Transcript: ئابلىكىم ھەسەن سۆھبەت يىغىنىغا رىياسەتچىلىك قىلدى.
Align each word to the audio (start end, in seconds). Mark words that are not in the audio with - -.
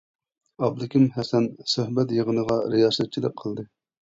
ئابلىكىم 0.67 1.05
ھەسەن 1.17 1.49
سۆھبەت 1.75 2.15
يىغىنىغا 2.17 2.59
رىياسەتچىلىك 2.73 3.39
قىلدى. 3.45 3.69